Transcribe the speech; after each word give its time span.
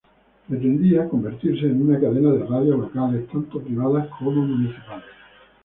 Pretendía 0.49 1.07
convertirse 1.07 1.67
en 1.67 1.79
una 1.87 1.99
cadena 1.99 2.31
de 2.31 2.43
radios 2.43 2.79
locales, 2.79 3.27
tanto 3.31 3.61
privadas 3.61 4.07
como 4.19 4.31
municipales. 4.41 5.05